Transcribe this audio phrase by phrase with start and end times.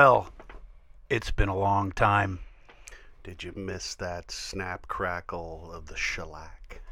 [0.00, 0.28] Well,
[1.10, 2.38] it's been a long time.
[3.24, 6.82] Did you miss that snap crackle of the shellac?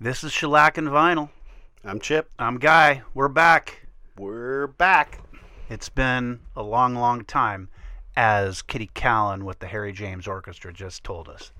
[0.00, 1.30] This is Shellac and Vinyl.
[1.84, 2.28] I'm Chip.
[2.36, 3.02] I'm Guy.
[3.14, 3.86] We're back.
[4.18, 5.20] We're back.
[5.68, 7.68] It's been a long, long time,
[8.16, 11.52] as Kitty Kallen with the Harry James Orchestra just told us.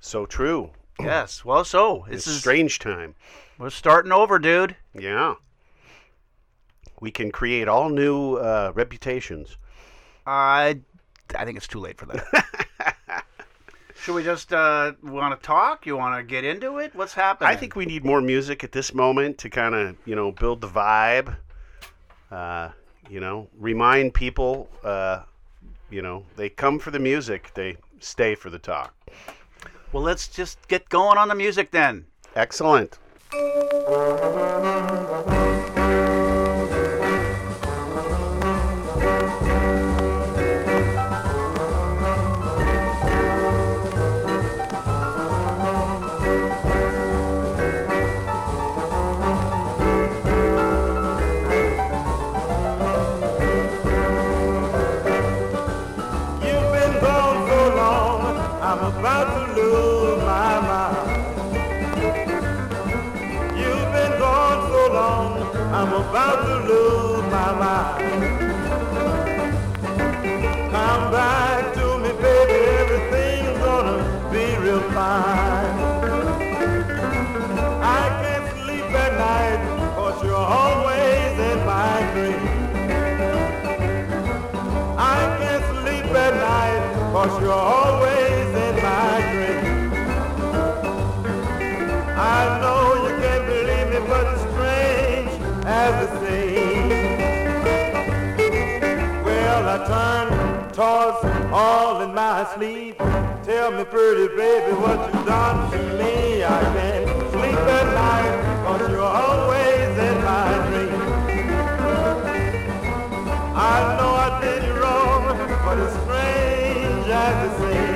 [0.00, 0.72] So true.
[0.98, 1.44] Yes.
[1.44, 3.14] Well, so It's this is strange time.
[3.58, 4.74] we're starting over, dude.
[4.92, 5.34] Yeah.
[7.04, 9.58] We can create all new uh, reputations.
[10.26, 10.80] I
[11.36, 13.26] I think it's too late for that.
[13.94, 15.84] Should we just uh, want to talk?
[15.84, 16.94] You want to get into it?
[16.94, 17.50] What's happening?
[17.50, 20.62] I think we need more music at this moment to kind of, you know, build
[20.62, 21.36] the vibe.
[22.30, 22.70] Uh,
[23.10, 25.24] you know, remind people, uh,
[25.90, 28.94] you know, they come for the music, they stay for the talk.
[29.92, 32.06] Well, let's just get going on the music then.
[32.34, 32.98] Excellent.
[87.14, 89.94] Cause you're always in my dreams.
[92.18, 95.32] I know you can't believe me, but it's strange
[95.64, 96.90] as it seems.
[99.24, 100.26] Well, I turn
[100.72, 101.20] towards
[101.52, 102.98] all in my sleep.
[103.44, 106.42] Tell me, pretty baby, what you done to me.
[106.42, 108.34] I can't sleep at night,
[108.64, 111.04] cause you're always in my dreams.
[113.54, 115.22] I know I did you wrong,
[115.64, 116.53] but it's strange
[117.14, 117.93] as it seems.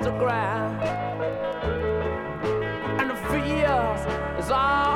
[0.00, 0.82] The ground.
[3.00, 4.04] And the fields
[4.36, 4.87] has all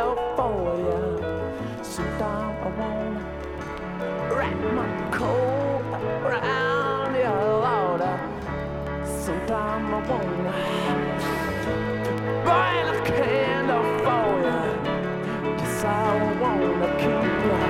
[0.00, 1.84] candle for you.
[1.84, 3.22] Sometime I wanna
[4.34, 5.82] wrap my coat
[6.24, 8.02] around your Lord.
[9.04, 10.54] Sometime I wanna
[12.44, 14.60] burn a candle for you.
[15.58, 15.88] Guess I
[16.40, 17.69] wanna keep you.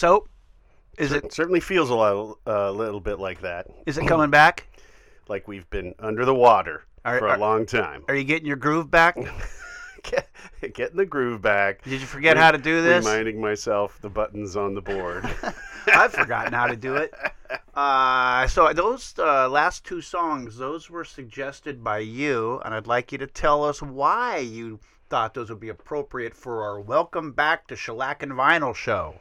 [0.00, 0.26] So,
[0.96, 4.66] is It certainly feels a lot, a little bit like that, is it coming back?
[5.28, 8.04] like we've been under the water Are- for are- a long time.
[8.08, 9.18] Are you getting your groove back?
[10.72, 11.82] Getting the groove back.
[11.82, 13.04] Did you forget how to do this?
[13.04, 15.28] Reminding myself the buttons on the board.
[15.86, 17.12] I've forgotten how to do it.
[17.74, 23.12] Uh, so those uh, last two songs, those were suggested by you, and I'd like
[23.12, 24.80] you to tell us why you
[25.10, 29.16] thought those would be appropriate for our Welcome Back to Shellac and Vinyl show.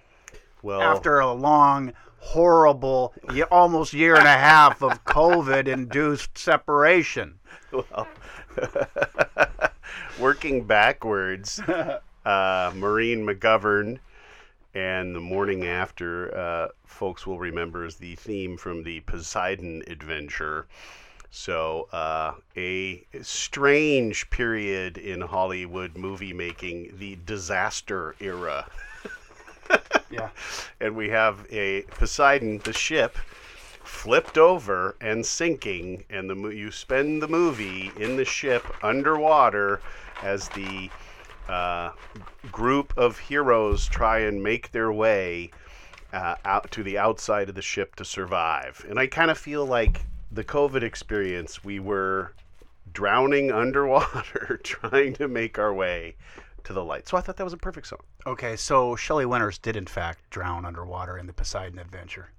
[0.61, 3.13] Well, After a long, horrible,
[3.51, 7.39] almost year and a half of COVID-induced separation.
[7.71, 8.07] well,
[10.19, 11.59] working backwards,
[12.25, 13.99] uh, Maureen McGovern
[14.75, 20.67] and the morning after, uh, folks will remember is the theme from the Poseidon adventure.
[21.31, 28.65] So, uh, a strange period in Hollywood movie making, the disaster era.
[30.11, 30.29] Yeah.
[30.79, 33.17] and we have a Poseidon, the ship,
[33.83, 39.81] flipped over and sinking, and the mo- you spend the movie in the ship underwater
[40.23, 40.89] as the
[41.47, 41.91] uh,
[42.51, 45.51] group of heroes try and make their way
[46.13, 48.85] uh, out to the outside of the ship to survive.
[48.89, 52.33] And I kind of feel like the COVID experience, we were
[52.91, 56.15] drowning underwater trying to make our way
[56.69, 57.07] to the light.
[57.07, 57.99] So I thought that was a perfect song.
[58.27, 62.29] Okay, so Shelley Winters did in fact drown underwater in the Poseidon Adventure.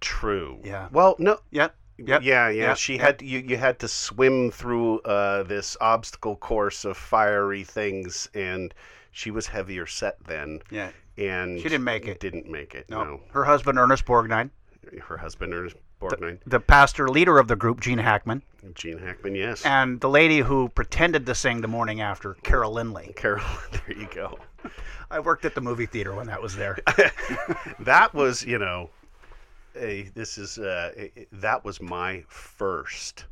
[0.00, 0.58] True.
[0.64, 0.88] Yeah.
[0.90, 1.38] Well, no.
[1.50, 1.76] Yep.
[1.98, 2.22] Yep.
[2.22, 2.68] Yeah, yeah.
[2.68, 3.02] Yep, she yep.
[3.02, 3.40] had you.
[3.40, 8.72] You had to swim through uh, this obstacle course of fiery things, and
[9.10, 10.90] she was heavier set then, Yeah.
[11.18, 12.20] and She didn't make it.
[12.20, 12.88] Didn't make it.
[12.88, 13.04] No.
[13.04, 14.48] No, Her husband, Ernest Borgnine,
[15.02, 18.42] her husband Ernest Borgnine, the pastor leader of the group, Gene Hackman,
[18.74, 19.34] Gene Hackman.
[19.34, 23.14] Yes, and the lady who pretended to sing the morning after, Carol Lynley.
[23.16, 23.44] Carol.
[23.72, 24.38] There you go.
[25.10, 26.78] I worked at the movie theater when that was there.
[27.80, 28.90] that was you know
[29.76, 33.26] a, this is uh, i- that was my first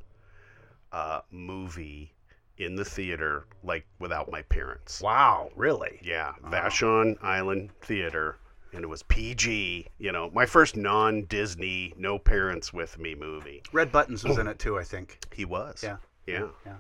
[0.93, 2.13] uh, movie
[2.59, 6.01] in the theater like without my parents wow, really?
[6.03, 8.37] yeah vashon island theater
[8.73, 13.91] and it was pg you know my first non-disney no parents with me movie Red
[13.93, 15.19] Buttons was in it too, I think.
[15.35, 15.97] he was Yeah.
[16.27, 16.77] yeah Yeah.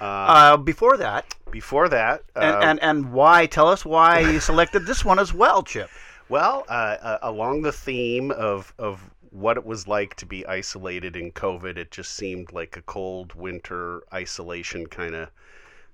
[0.00, 3.46] uh, Uh, before that, before that and, uh, and and why?
[3.46, 5.90] Tell us why you selected this one as well, Chip.
[6.28, 11.16] Well, uh, uh, along the theme of of what it was like to be isolated
[11.16, 15.30] in COVID, it just seemed like a cold winter isolation kind of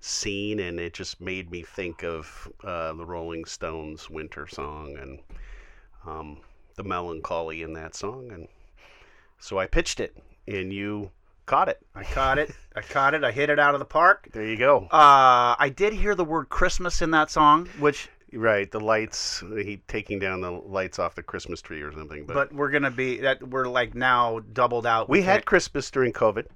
[0.00, 5.18] scene, and it just made me think of uh, the Rolling Stones' winter song and
[6.06, 6.40] um,
[6.76, 8.48] the melancholy in that song, and
[9.38, 11.10] so I pitched it, and you
[11.46, 11.80] caught it.
[11.94, 12.54] I caught it.
[12.76, 13.24] I caught it.
[13.24, 14.28] I hit it out of the park.
[14.32, 14.84] There you go.
[14.90, 19.42] Uh, I did hear the word Christmas in that song, which, right, the lights.
[19.56, 22.34] He taking down the lights off the Christmas tree or something, but.
[22.34, 25.08] but we're gonna be that we're like now doubled out.
[25.08, 26.46] we had can't- Christmas during COVID,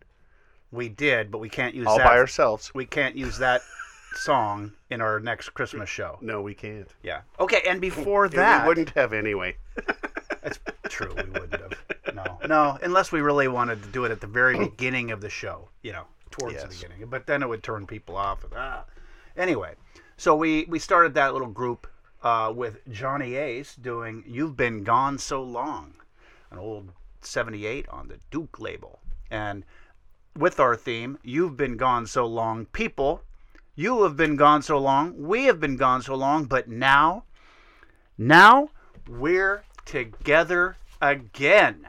[0.72, 2.06] we did, but we can't use all that.
[2.06, 2.72] by ourselves.
[2.74, 3.60] we can't use that
[4.14, 6.18] song in our next Christmas show.
[6.20, 6.88] No, we can't.
[7.02, 7.20] Yeah.
[7.38, 9.56] Okay, and before And that, we wouldn't have anyway.
[10.42, 10.58] That's
[10.88, 11.14] true.
[11.14, 11.72] We wouldn't have.
[12.14, 15.30] No, no, unless we really wanted to do it at the very beginning of the
[15.30, 15.68] show.
[15.82, 16.80] You know, towards the Yes.
[16.82, 17.06] beginning.
[17.08, 18.42] But then it would turn people off.
[18.44, 18.84] And, ah.
[19.36, 19.74] Anyway,
[20.16, 21.86] so we we started that little group
[22.22, 25.94] uh, with Johnny Ace doing "You've Been Gone So Long,"
[26.50, 28.98] an old '78 on the Duke label,
[29.30, 29.64] and
[30.36, 33.22] with our theme, "You've Been Gone So Long," people.
[33.74, 35.14] You have been gone so long.
[35.16, 36.44] We have been gone so long.
[36.44, 37.24] But now,
[38.18, 38.68] now
[39.08, 41.86] we're together again.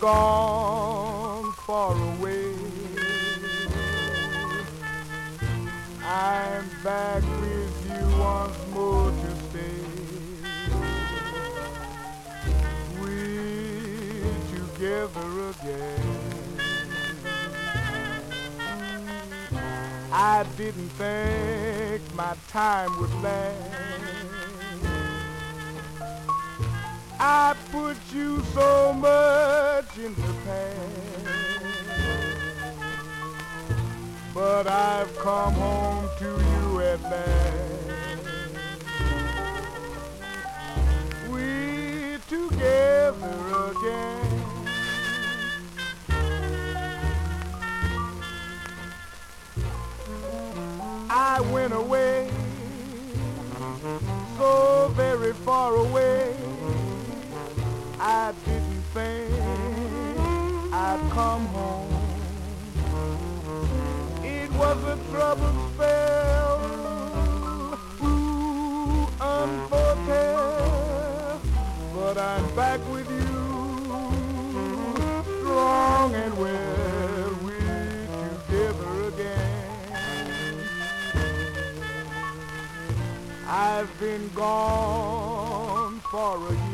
[0.00, 2.54] Gone far away,
[6.02, 9.84] I'm back with you once more to stay.
[12.98, 16.20] We're together again.
[20.12, 23.80] I didn't think my time would last.
[27.22, 31.30] I put you so much in the past.
[34.34, 37.70] But I've come home to you at last.
[41.30, 43.38] We're together
[43.70, 44.40] again.
[51.08, 52.30] I went away
[54.36, 56.39] so very far away.
[58.02, 59.30] I didn't think
[60.72, 61.92] I'd come home.
[64.24, 66.60] It was a troubled spell,
[68.02, 70.60] ooh, unforetold.
[71.94, 73.28] But I'm back with you,
[75.40, 77.34] strong and well.
[77.42, 78.06] We're
[78.46, 79.46] together again.
[83.46, 86.69] I've been gone for a year,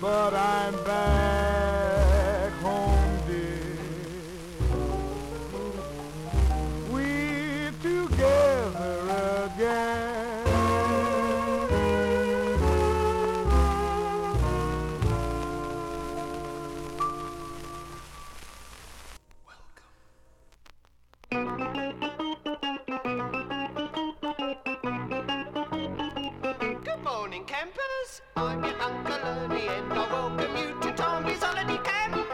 [0.00, 1.59] but I'm back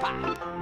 [0.07, 0.56] 法。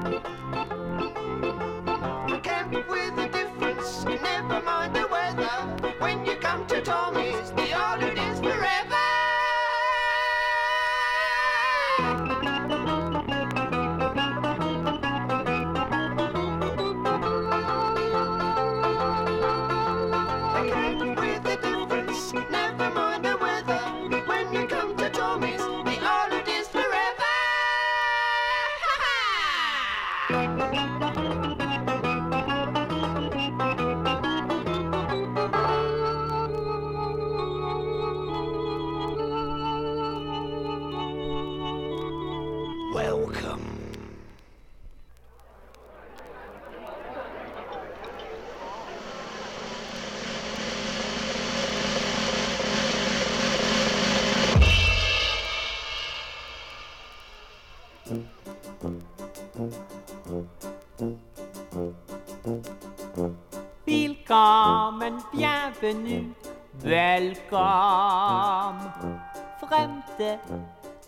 [65.85, 66.35] Bienvenue, mm.
[66.83, 68.79] welcome.
[69.03, 69.05] Mm.
[69.05, 69.21] Mm.
[69.61, 70.39] Fremde,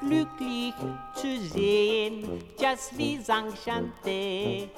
[0.00, 0.74] Glücklich
[1.14, 4.68] zu sehen, just vis enchanté.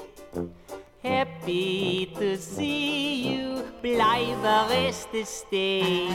[1.02, 6.08] Happy to see you, bleibe reste stay.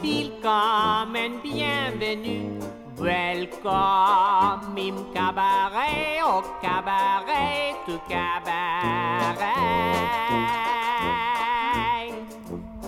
[0.00, 2.58] Willkommen, bienvenue,
[2.96, 9.54] welcome im cabaret, au cabaret, du cabaret.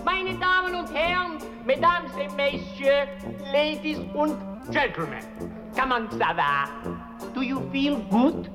[0.05, 3.09] Meine Damen und Herren, Mesdames et Messieurs,
[3.53, 4.37] Ladies und
[4.71, 5.25] Gentlemen.
[5.75, 6.69] Comment ça va?
[7.35, 8.49] Do you feel good?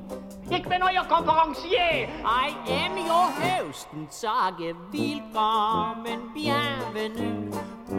[0.50, 2.08] Ich bin euer Konferencier.
[2.24, 7.50] I am your host und sage willkommen, bienvenue,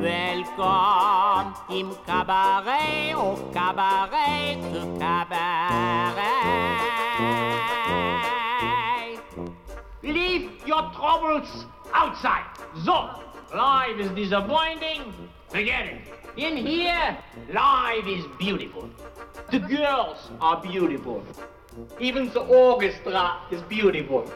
[0.01, 6.19] welcome im Cabaret, au Cabaret, du Cabaret.
[10.03, 12.45] Leave your troubles outside.
[12.85, 13.09] So,
[13.55, 15.13] life is disappointing.
[15.49, 16.01] Forget it.
[16.37, 17.17] In here,
[17.53, 18.89] life is beautiful.
[19.51, 21.23] The girls are beautiful.
[21.99, 24.31] Even the orchestra is beautiful.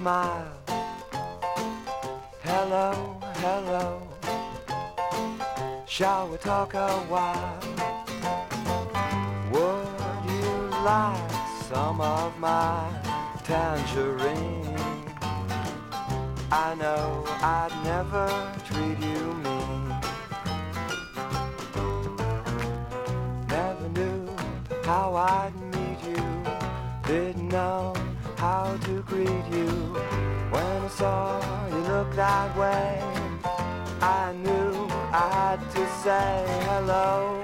[0.00, 0.50] Smile.
[2.42, 4.00] Hello, hello.
[5.86, 7.60] Shall we talk a while?
[9.52, 9.88] Would
[10.32, 10.52] you
[10.90, 11.30] like
[11.68, 12.88] some of my
[13.44, 14.74] tangerine?
[16.50, 17.24] I know
[17.58, 18.26] I'd never
[18.68, 19.88] treat you mean.
[23.48, 24.20] Never knew
[24.82, 26.24] how I'd meet you.
[27.06, 27.94] Didn't know
[28.36, 29.79] how to greet you.
[31.00, 33.00] Saw you look that way,
[34.02, 36.44] I knew I had to say.
[36.68, 37.39] Hello.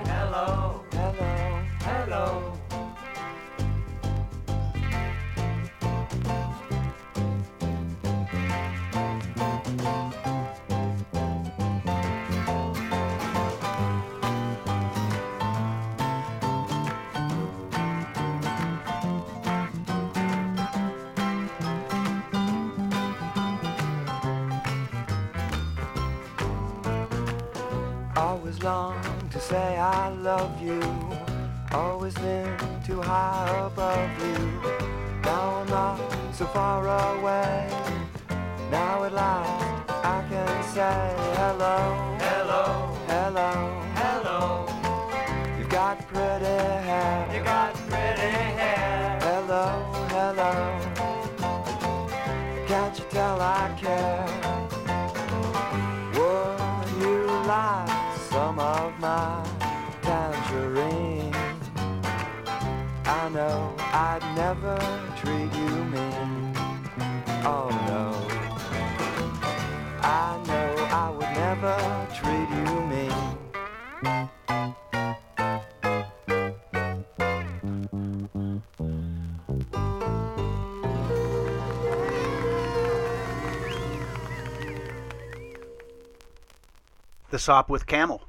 [87.46, 88.22] The Sopwith Camel.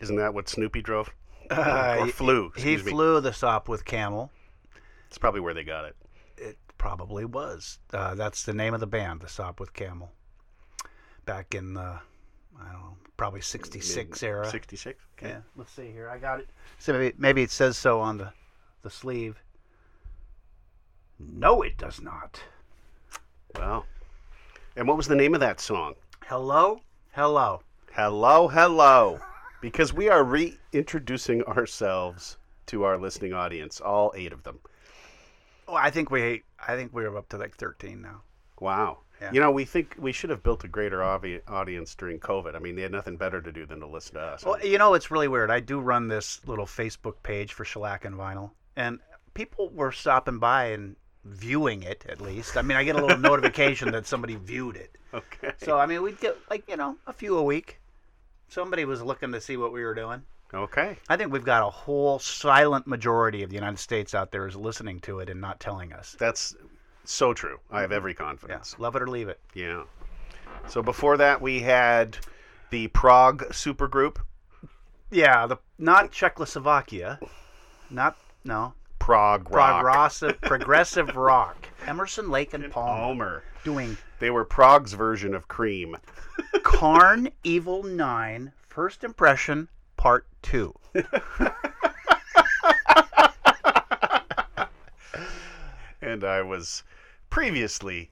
[0.00, 1.10] Isn't that what Snoopy drove?
[1.48, 2.52] Uh, or he- flew.
[2.56, 2.82] He me.
[2.82, 4.32] flew the Sopwith Camel.
[5.06, 5.94] It's probably where they got it.
[6.36, 7.78] It probably was.
[7.92, 10.10] Uh, that's the name of the band, the Sopwith Camel.
[11.24, 12.00] Back in the,
[12.60, 14.44] I don't know, probably '66 era.
[14.44, 15.00] 66?
[15.16, 15.28] Okay.
[15.28, 15.40] Yeah.
[15.56, 16.08] Let's see here.
[16.08, 16.48] I got it.
[16.78, 18.32] So maybe, maybe it says so on the,
[18.82, 19.40] the sleeve.
[21.18, 22.42] No, it does not.
[23.56, 23.84] Wow.
[24.74, 25.94] And what was the name of that song?
[26.24, 26.80] Hello,
[27.12, 27.62] hello.
[27.92, 29.18] Hello, hello.
[29.60, 34.60] Because we are reintroducing ourselves to our listening audience, all eight of them.
[35.66, 38.22] Oh, I think we, I think we're up to like 13 now.
[38.60, 38.98] Wow.
[39.20, 39.32] Yeah.
[39.32, 42.54] You know, we think we should have built a greater audi- audience during COVID.
[42.54, 44.44] I mean, they had nothing better to do than to listen to us.
[44.44, 45.50] Well, you know, it's really weird.
[45.50, 49.00] I do run this little Facebook page for Shellac and Vinyl, and
[49.34, 52.56] people were stopping by and viewing it at least.
[52.56, 54.96] I mean, I get a little notification that somebody viewed it.
[55.12, 55.52] Okay.
[55.58, 57.79] So, I mean, we'd get like, you know, a few a week.
[58.50, 60.22] Somebody was looking to see what we were doing.
[60.52, 60.98] Okay.
[61.08, 64.56] I think we've got a whole silent majority of the United States out there is
[64.56, 66.16] listening to it and not telling us.
[66.18, 66.56] That's
[67.04, 67.60] so true.
[67.70, 68.74] I have every confidence.
[68.80, 69.38] Love it or leave it.
[69.54, 69.84] Yeah.
[70.66, 72.18] So before that, we had
[72.70, 74.16] the Prague supergroup.
[75.12, 77.20] Yeah, the not Czechoslovakia,
[77.88, 79.80] not no Prague rock.
[79.82, 81.68] progressive uh, progressive rock.
[81.86, 83.44] Emerson, Lake, and Palmer Palmer.
[83.64, 85.96] Doing They were Prague's version of Cream.
[86.62, 90.74] Karn Evil Nine First Impression Part Two.
[96.00, 96.82] and I was
[97.28, 98.10] previously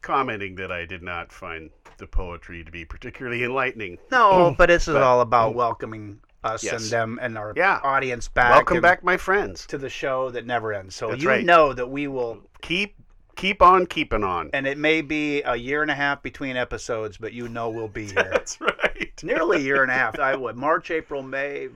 [0.00, 3.98] commenting that I did not find the poetry to be particularly enlightening.
[4.10, 6.82] No, but this is But- all about welcoming us Yes.
[6.82, 7.78] and them and our Yeah.
[7.84, 8.50] audience back.
[8.56, 9.64] Welcome back, my friends.
[9.68, 10.96] to the show that never ends.
[10.96, 11.44] So That's you right.
[11.44, 12.96] know that we will, Keep
[13.36, 14.50] keep on keeping on.
[14.52, 17.88] and it may be a year and a half between episodes, but you know we'll
[17.88, 18.28] be here.
[18.30, 19.10] That's right.
[19.22, 20.18] Nearly a year and a half.
[20.18, 21.68] I would March, April, May,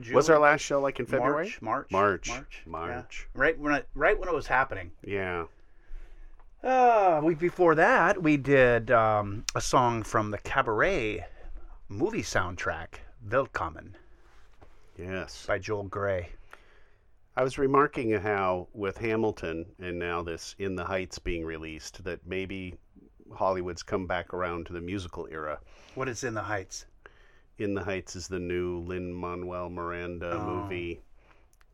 [0.00, 0.14] June.
[0.14, 1.54] Was our last show like in February?
[1.60, 2.28] March, March, March.
[2.28, 3.28] March, March.
[3.34, 3.40] yeah.
[3.40, 4.90] Right when it, right when it was happening.
[5.04, 5.44] Yeah.
[6.62, 11.24] Uh, week before that, we did um, a song from the Cabaret
[11.90, 12.94] movie soundtrack,
[13.30, 13.94] Willkommen,
[14.98, 15.44] Yes.
[15.46, 16.30] by Joel Grey.
[17.36, 22.24] I was remarking how with Hamilton and now this In the Heights being released that
[22.26, 22.74] maybe
[23.32, 25.58] Hollywood's come back around to the musical era.
[25.96, 26.86] What is in the Heights?
[27.58, 30.46] In the Heights is the new Lin Manuel Miranda Oh.
[30.46, 31.00] movie.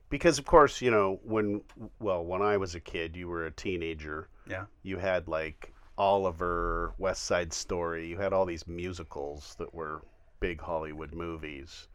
[0.08, 1.62] Because of course, you know, when
[1.98, 4.28] well, when I was a kid, you were a teenager.
[4.46, 4.64] Yeah.
[4.82, 8.08] You had like Oliver, West Side Story.
[8.08, 10.02] You had all these musicals that were
[10.40, 11.86] big Hollywood movies.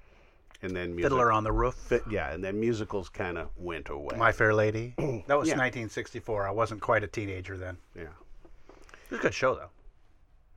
[0.66, 1.92] And then music, Fiddler on the Roof.
[2.10, 4.18] Yeah, and then musicals kind of went away.
[4.18, 4.94] My Fair Lady.
[5.28, 5.56] That was Yeah.
[5.58, 6.48] 1964.
[6.48, 7.78] I wasn't quite a teenager then.
[7.96, 9.70] yeah, It was a good show though.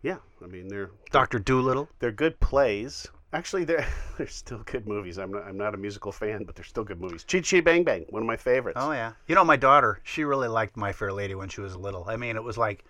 [0.02, 0.16] yeah.
[0.42, 1.88] I mean, they're Doctor Dolittle.
[2.00, 3.06] they're good plays.
[3.34, 3.86] Actually, they're
[4.16, 5.18] they're still good movies.
[5.18, 7.24] I'm not I'm not a musical fan, but they're still good movies.
[7.24, 8.78] Chitty Chitty Bang Bang, one of my favorites.
[8.80, 9.12] Oh yeah.
[9.26, 12.04] You know, my daughter, she really liked My Fair Lady when she was little.
[12.09, 12.84] I mean, it was like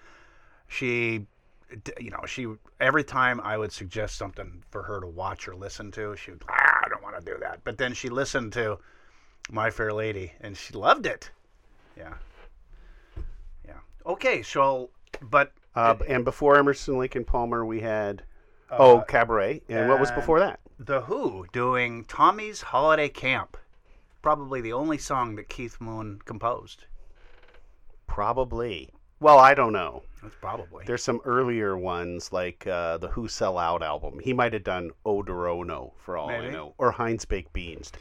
[0.68, 1.26] she,
[1.82, 2.46] d- you know, she
[2.80, 6.42] every time I would suggest something for her to watch or listen to, she would,
[6.48, 6.67] ah,
[7.18, 7.60] want to do that.
[7.64, 8.78] But then she listened to
[9.50, 11.30] My Fair Lady and she loved it.
[11.96, 12.14] Yeah.
[13.66, 13.80] Yeah.
[14.06, 14.90] Okay, so,
[15.20, 18.22] but Uh, and before Emerson, Lake and Palmer, we had
[18.70, 20.60] oh Cabaret, and what was before that?
[20.78, 23.56] The Who doing Tommy's Holiday Camp.
[24.22, 26.86] Probably the only song that Keith Moon composed.
[28.08, 28.90] Probably.
[29.20, 30.02] Well, I don't know.
[30.22, 30.84] That's probably.
[30.86, 34.18] There's some earlier ones like uh, the Who Sell Out album.
[34.18, 37.92] He might have done Odorono for all I know, or Heinz Baked Beans.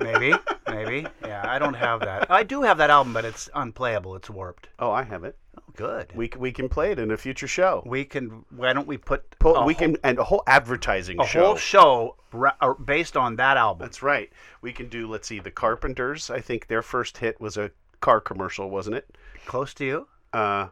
[0.00, 0.34] Maybe,
[0.68, 1.06] maybe.
[1.22, 2.30] Yeah, I don't have that.
[2.30, 4.16] I do have that album, but it's unplayable.
[4.16, 4.68] It's warped.
[4.78, 5.36] Oh, I have it.
[5.58, 6.12] Oh, good.
[6.14, 7.82] We we can play it in a future show.
[7.86, 8.44] We can.
[8.50, 11.22] Why don't we put Pull, we whole- can and a whole advertising show.
[11.22, 11.44] a show.
[11.46, 13.86] whole show ra- uh, based on that album?
[13.86, 14.30] That's right.
[14.60, 15.06] We can do.
[15.08, 16.30] Let's see, the Carpenters.
[16.30, 17.70] I think their first hit was a
[18.00, 19.16] car commercial, wasn't it?
[19.46, 20.08] Close to you.
[20.32, 20.68] Uh,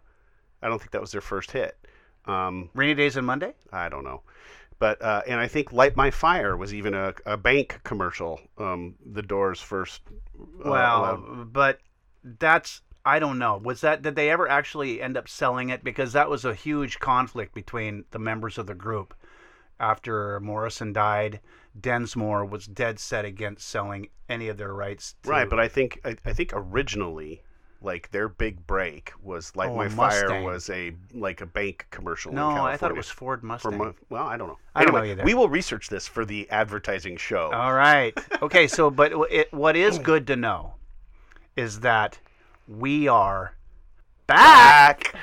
[0.62, 1.76] I don't think that was their first hit.
[2.26, 3.54] Um, Rainy Days and Monday.
[3.72, 4.22] I don't know.
[4.78, 8.40] But uh, and I think Light My Fire was even a, a bank commercial.
[8.58, 10.02] Um, the Doors first.
[10.08, 11.80] uh, Well, allowed- but
[12.24, 13.56] that's I don't know.
[13.62, 15.82] Was that did they ever actually end up selling it?
[15.84, 19.14] Because that was a huge conflict between the members of the group.
[19.78, 21.40] After Morrison died,
[21.78, 25.14] Densmore was dead set against selling any of their rights.
[25.22, 27.42] To, right, but I think I, I think originally,
[27.82, 32.32] like their big break was Light Oh, My Fire was a like a bank commercial.
[32.32, 33.94] no, I thought it was Ford Mustang.
[34.08, 34.58] Well, I don't know.
[34.74, 35.24] I don't know Anyway, either.
[35.24, 37.50] We will research this for the advertising show.
[37.52, 38.16] All right.
[38.42, 38.66] Okay.
[38.66, 40.74] So, but it, what is good to know
[41.56, 42.18] is that
[42.68, 43.54] we are
[44.26, 45.14] back.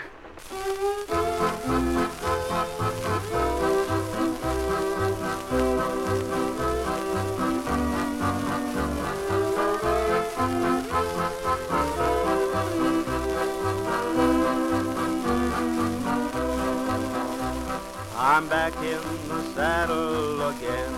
[18.38, 20.93] I'm back in the saddle again.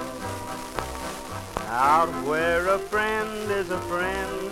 [1.70, 4.52] Out where a friend is a friend.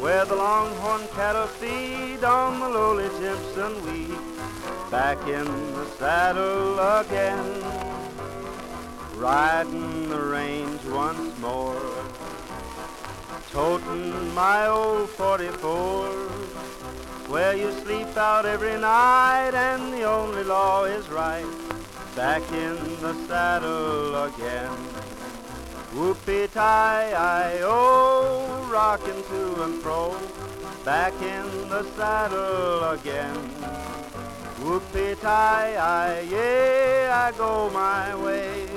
[0.00, 4.16] Where the longhorn cattle feed on the lowly Jimson weed.
[4.92, 7.64] Back in the saddle again.
[9.16, 11.82] Riding the range once more.
[13.50, 16.52] Toting my old 44
[17.28, 21.71] where you sleep out every night and the only law is right.
[22.16, 24.70] Back in the saddle again.
[25.94, 30.14] Whoopie tie I oh, rocking to and fro.
[30.84, 33.34] Back in the saddle again.
[34.60, 38.68] Whoopie tie I yeah, I go my way.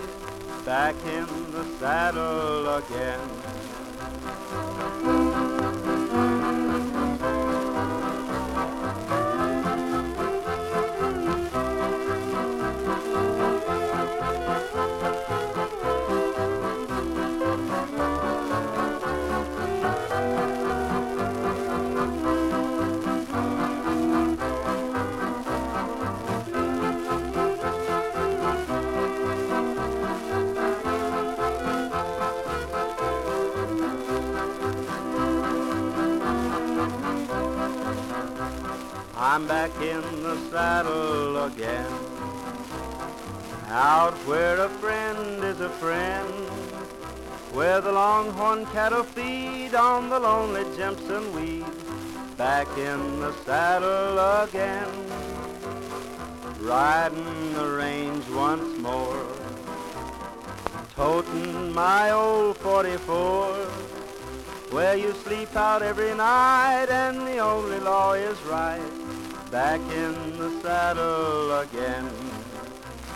[0.63, 3.19] Back in the saddle again.
[39.35, 41.91] I'm back in the saddle again.
[43.67, 46.29] Out where a friend is a friend.
[47.51, 51.65] Where the longhorn cattle feed on the lonely Jimson weed.
[52.37, 54.87] Back in the saddle again.
[56.61, 59.27] Riding the range once more.
[60.95, 63.67] Toting my old 44
[64.71, 69.04] where you sleep out every night and the only law is right.
[69.55, 72.09] Back in the saddle again.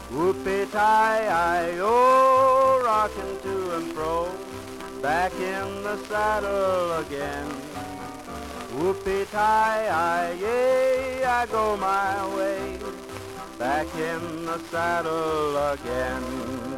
[0.09, 4.31] Whoopie tie I oh, rocking to and fro.
[5.01, 7.45] Back in the saddle again.
[8.71, 12.79] Whoopie tie I yay, I go my way.
[13.57, 16.68] Back in the saddle again.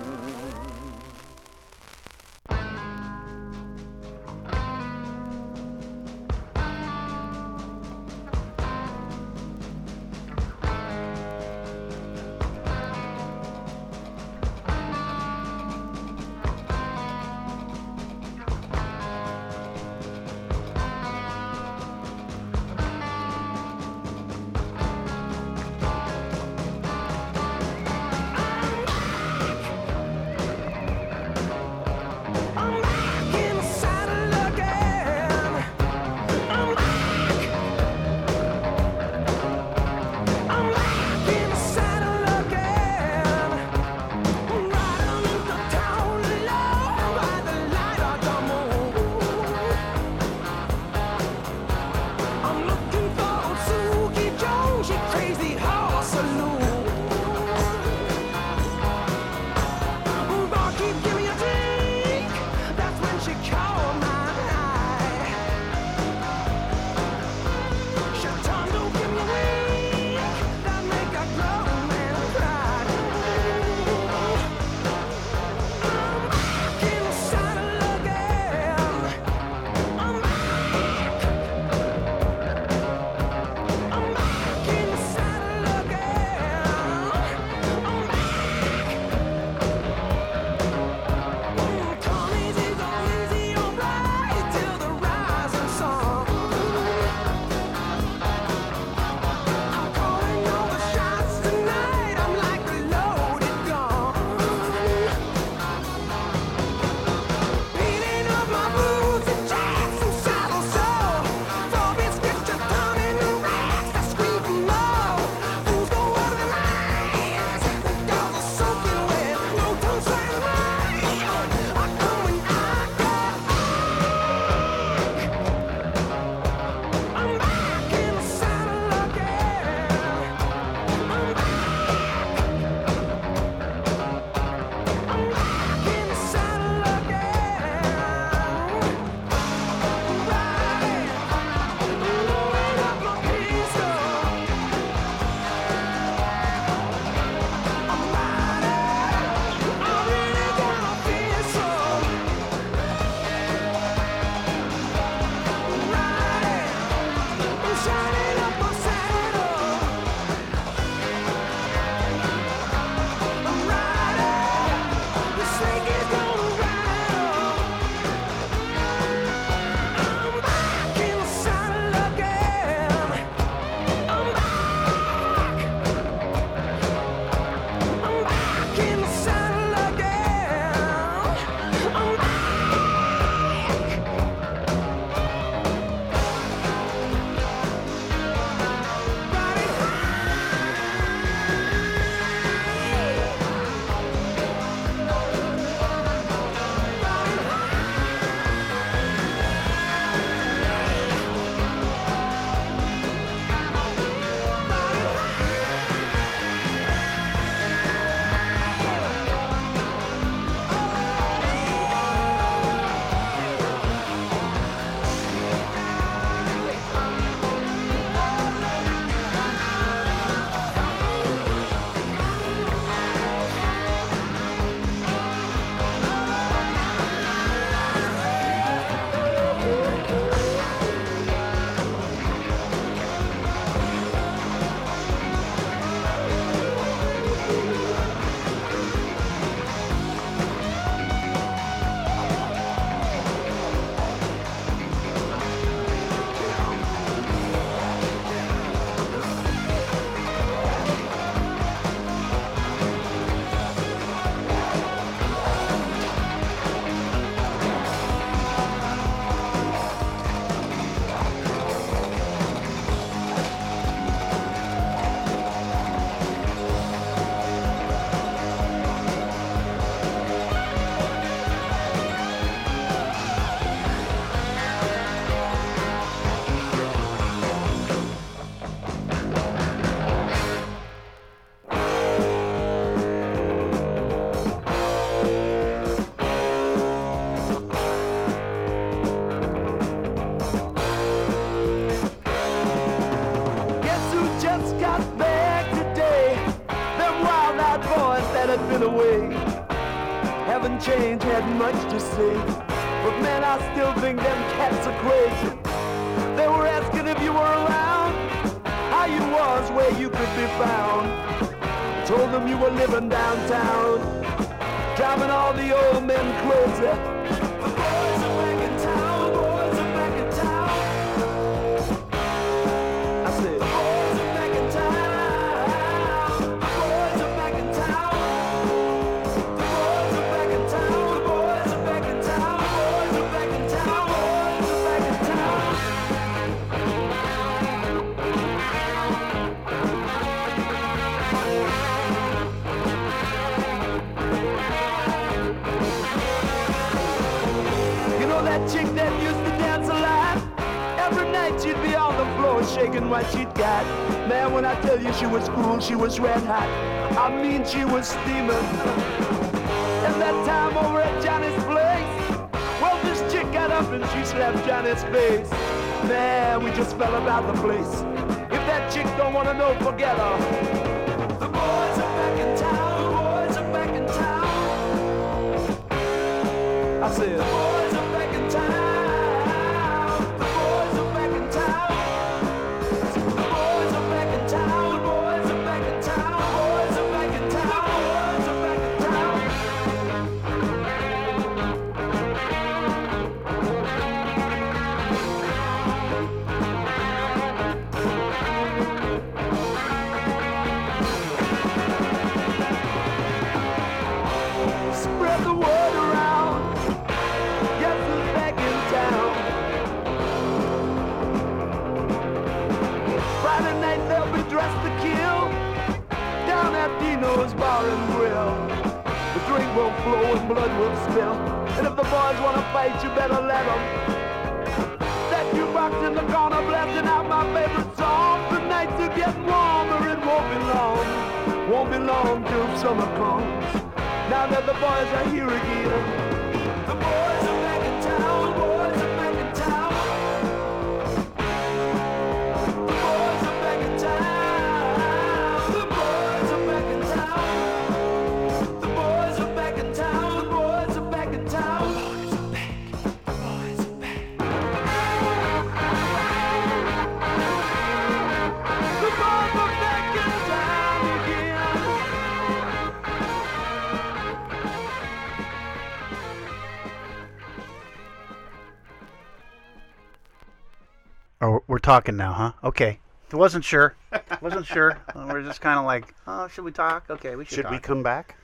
[471.91, 472.51] Talking now, huh?
[472.63, 472.99] Okay.
[473.33, 473.95] Wasn't sure.
[474.41, 474.97] wasn't sure.
[475.13, 477.09] We're just kind of like, oh, should we talk?
[477.09, 477.55] Okay, we should.
[477.55, 478.35] Should we come back?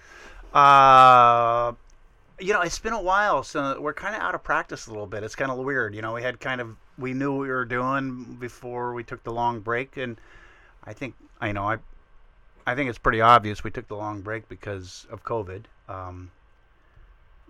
[0.54, 1.72] Uh,
[2.39, 5.08] you know, it's been a while, so we're kind of out of practice a little
[5.08, 5.24] bit.
[5.24, 5.95] It's kind of weird.
[5.95, 9.24] You know, we had kind of we knew what we were doing before we took
[9.24, 10.18] the long break, and
[10.84, 11.78] I think I know I,
[12.66, 15.64] I think it's pretty obvious we took the long break because of COVID.
[15.88, 16.32] Um,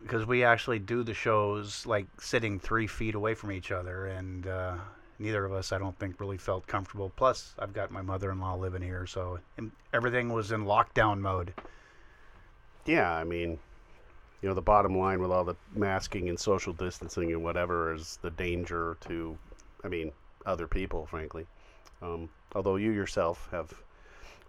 [0.03, 4.45] because we actually do the shows like sitting three feet away from each other, and
[4.45, 4.75] uh,
[5.19, 7.11] neither of us, I don't think, really felt comfortable.
[7.15, 9.39] Plus, I've got my mother-in-law living here, so
[9.93, 11.53] everything was in lockdown mode.
[12.85, 13.59] Yeah, I mean,
[14.41, 18.19] you know, the bottom line with all the masking and social distancing and whatever is
[18.21, 19.37] the danger to,
[19.83, 20.11] I mean,
[20.45, 21.45] other people, frankly.
[22.01, 23.73] Um, although you yourself have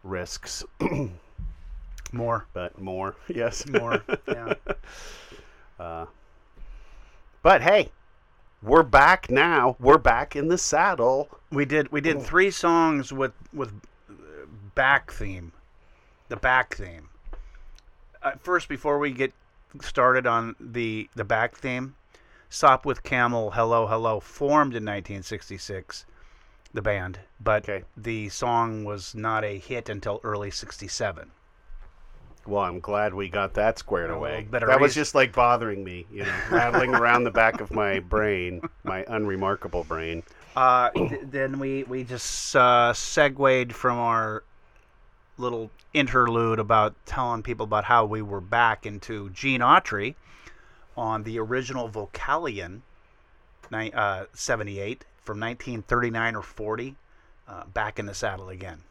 [0.02, 0.64] risks.
[2.12, 2.46] More.
[2.52, 3.66] But more, yes.
[3.66, 4.54] More, yeah.
[5.78, 6.06] Uh,
[7.44, 7.88] but hey,
[8.62, 9.76] we're back now.
[9.78, 11.28] We're back in the saddle.
[11.50, 13.72] We did we did three songs with with
[14.11, 14.12] uh,
[14.74, 15.52] back theme,
[16.28, 17.09] the back theme.
[18.22, 19.32] Uh, first, before we get
[19.80, 21.94] started on the the back theme,
[22.50, 26.04] Sopwith Camel, Hello Hello formed in 1966,
[26.72, 31.30] the band, but the song was not a hit until early '67.
[32.47, 34.47] Well, I'm glad we got that squared away.
[34.51, 38.62] that was just like bothering me, you know, rattling around the back of my brain,
[38.84, 40.22] my unremarkable brain.
[40.57, 44.43] Uh, th- then we we just uh, segued from our
[45.36, 50.14] little interlude about telling people about how we were back into Gene Autry
[50.97, 52.80] on the original Vocalion,
[53.70, 56.97] ni- uh, 78 from 1939 or 40,
[57.47, 58.82] uh, back in the saddle again.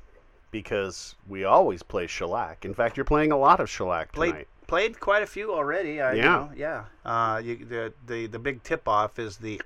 [0.58, 2.66] Because we always play shellac.
[2.66, 4.48] In fact, you're playing a lot of shellac Played tonight.
[4.66, 6.02] played quite a few already.
[6.02, 6.24] I, Yeah.
[6.24, 6.84] know, yeah.
[7.06, 9.62] Uh, you, the the the big tip off is the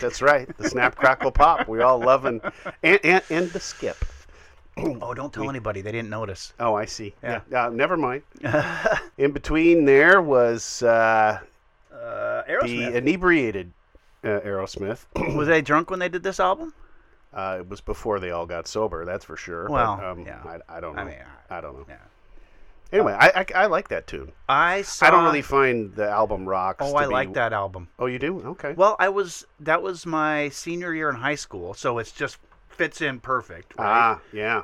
[0.00, 0.46] That's right.
[0.58, 1.66] The snap, crackle, pop.
[1.68, 2.40] We all love and
[2.84, 3.96] and, and, and the skip.
[4.76, 5.82] oh, don't tell anybody.
[5.82, 6.52] They didn't notice.
[6.60, 7.12] Oh, I see.
[7.22, 7.40] Yeah.
[7.50, 7.66] Yeah.
[7.66, 8.22] Uh, never mind.
[9.18, 11.40] In between there was uh,
[11.92, 12.94] Uh, the Aerosmith.
[12.94, 13.72] inebriated
[14.24, 15.04] uh, Aerosmith.
[15.36, 16.72] was they drunk when they did this album?
[17.32, 19.64] Uh, it was before they all got sober, that's for sure.
[19.64, 20.42] but, Well, um, yeah.
[20.44, 21.02] I, I don't know.
[21.02, 21.14] I mean,
[21.48, 21.84] I don't know.
[21.88, 21.96] yeah.
[22.92, 24.32] Anyway, I, I I like that tune.
[24.48, 25.06] I saw.
[25.06, 26.84] I don't really find the album rocks.
[26.84, 27.86] Oh, I be- like that album.
[28.00, 28.40] Oh, you do?
[28.40, 28.72] Okay.
[28.76, 33.00] Well, I was that was my senior year in high school, so it's just fits
[33.00, 33.86] in perfect, right?
[33.86, 34.62] Ah, yeah.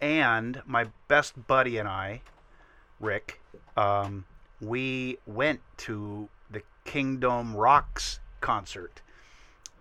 [0.00, 2.22] and my best buddy and I,
[2.98, 3.40] Rick,
[3.76, 4.24] um,
[4.60, 9.02] we went to the Kingdome Rocks concert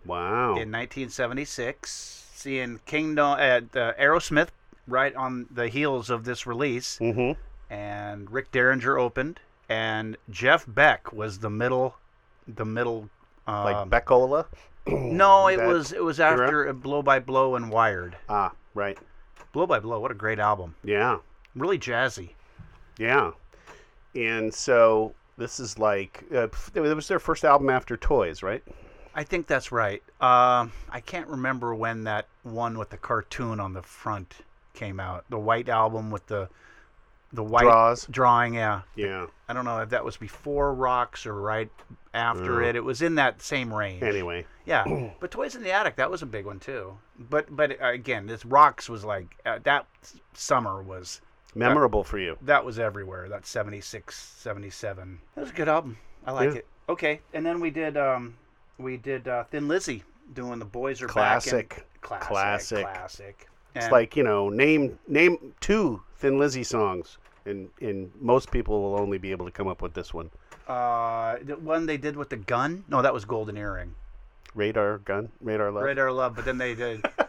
[0.05, 0.49] Wow.
[0.57, 4.49] in 1976, seeing Kingdome at uh, Aerosmith
[4.87, 7.39] right on the heels of this release, mm-hmm.
[7.73, 11.95] and Rick Derringer opened, and Jeff Beck was the middle,
[12.47, 13.09] the middle.
[13.47, 14.45] Um, Like Beck-Ola.
[14.87, 16.45] no, it was it was era?
[16.45, 18.15] after Blow by Blow and Wired.
[18.29, 18.97] Ah, right.
[19.51, 20.75] Blow by Blow, what a great album!
[20.83, 21.17] Yeah.
[21.55, 22.31] Really jazzy.
[22.99, 23.31] Yeah.
[24.15, 28.63] And so this is like uh, it was their first album after Toys, right?
[29.17, 30.01] I think that's right.
[30.21, 34.35] Um, I can't remember when that one with the cartoon on the front
[34.73, 35.25] came out.
[35.29, 36.47] The white album with the
[37.33, 38.05] the white Draws.
[38.09, 38.53] drawing.
[38.53, 39.25] Yeah, Yeah.
[39.49, 41.69] I don't know if that was before Rocks or right
[42.13, 42.69] after Yeah.
[42.69, 42.75] it.
[42.77, 44.01] It was in that same range.
[44.03, 44.45] Anyway.
[44.65, 44.85] Yeah,
[45.19, 46.97] but Toys in the Attic that was a big one too.
[47.19, 49.87] But but uh, again, this Rocks was like uh, that
[50.33, 51.21] summer was
[51.55, 52.37] Memorable for you.
[52.43, 53.27] that was everywhere.
[53.29, 55.19] That 76, 77.
[55.33, 55.97] That was a good album.
[56.23, 56.57] I like Yeah.
[56.59, 56.67] it.
[56.87, 58.35] Okay, and then we did um
[58.77, 60.03] we did uh, Thin Lizzy
[60.33, 61.69] doing the boys are Classic.
[61.69, 61.85] back.
[62.01, 62.27] classic.
[62.27, 62.83] Classic.
[62.85, 63.47] Classic.
[63.75, 68.81] It's And- like, you know, name name two Thin Lizzy songs and and most people
[68.81, 70.29] will only be able to come up with this one.
[70.67, 72.83] uh the one they did with the gun.
[72.87, 73.95] No, that was Golden Earring.
[74.55, 75.83] Radar gun, radar love.
[75.83, 77.05] Radar Love, but then they did.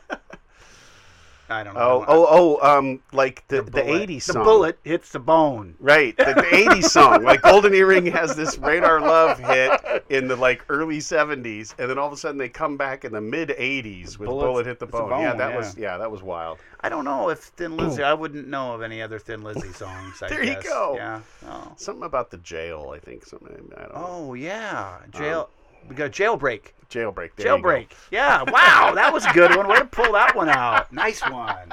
[1.51, 1.80] I don't know.
[1.80, 4.09] Oh, oh, oh, um, like the the, bullet.
[4.09, 4.44] '80s The song.
[4.44, 5.74] bullet hits the bone.
[5.80, 7.22] Right, the, the '80s song.
[7.24, 11.99] Like Golden Earring has this Radar Love hit in the like early '70s, and then
[11.99, 14.78] all of a sudden they come back in the mid '80s with Bullets- Bullet Hit
[14.78, 15.20] the a Bone.
[15.22, 15.57] yeah, that yeah.
[15.57, 16.59] was yeah, that was wild.
[16.80, 18.03] I don't know if Thin Lizzy.
[18.03, 20.22] I wouldn't know of any other Thin Lizzy songs.
[20.22, 20.94] I There you go.
[20.96, 21.20] Yeah.
[21.46, 21.72] Oh.
[21.76, 23.24] Something about the jail, I think.
[23.24, 24.07] Something I don't know.
[24.07, 25.49] Oh yeah, jail.
[25.88, 26.72] we got jailbreak.
[26.91, 27.30] Jailbreak.
[27.36, 27.47] There.
[27.47, 27.89] Jailbreak.
[28.11, 28.43] Yeah.
[28.51, 29.68] Wow, that was a good one.
[29.68, 30.93] Way to pull that one out.
[30.93, 31.72] Nice one.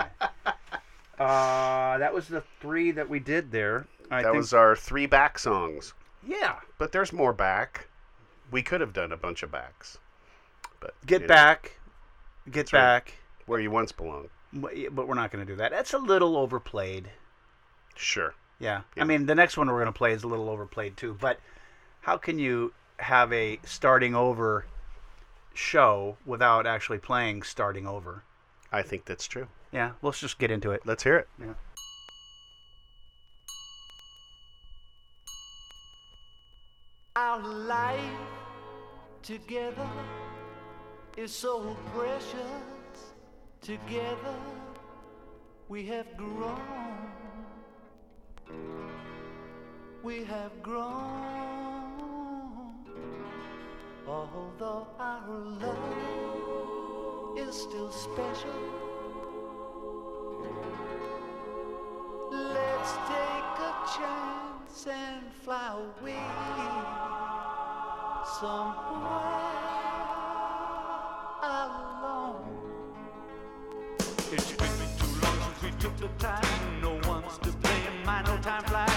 [1.17, 3.87] Uh, that was the three that we did there.
[4.11, 5.93] I that think, was our three back songs.
[6.27, 6.55] yeah.
[6.77, 7.87] But there's more back.
[8.51, 9.97] We could have done a bunch of backs.
[10.81, 11.71] But Get you know, back.
[12.51, 12.79] Get right.
[12.79, 13.13] back.
[13.45, 14.29] where you once belonged.
[14.51, 15.71] But but we're not going to do that.
[15.71, 17.09] That's a little overplayed.
[17.95, 18.35] Sure.
[18.59, 18.81] Yeah.
[18.95, 19.03] Yeah.
[19.03, 21.17] I mean, the next one we're going to play is a little overplayed too.
[21.19, 21.39] But
[22.01, 24.65] how can you have a starting over
[25.57, 28.23] show without actually playing starting over?
[28.71, 29.47] I think that's true.
[29.71, 29.91] Yeah.
[30.01, 30.81] Let's just get into it.
[30.85, 31.27] Let's hear it.
[31.39, 31.53] Yeah.
[37.15, 37.99] Our life
[39.23, 39.87] together
[41.15, 43.13] is so precious.
[43.61, 44.35] Together
[45.69, 46.59] we have grown.
[50.03, 51.54] We have grown.
[54.07, 55.27] Although our
[55.61, 58.53] love is still special.
[62.31, 66.21] Let's take a chance and fly away
[68.39, 69.41] somewhere
[71.41, 72.45] alone.
[74.31, 76.81] It's been too long since we took the time.
[76.81, 78.07] No one's to blame.
[78.07, 78.94] I know time flies